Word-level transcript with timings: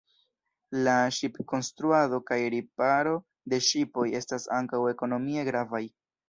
La 0.85 0.93
ŝipkonstruado 1.17 2.19
kaj 2.29 2.39
riparo 2.53 3.13
de 3.53 3.61
ŝipoj 3.69 4.07
estas 4.21 4.49
ankaŭ 4.61 4.81
ekonomie 4.95 5.47
gravaj. 5.53 5.85